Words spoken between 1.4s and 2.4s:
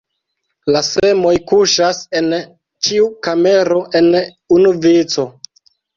kuŝas en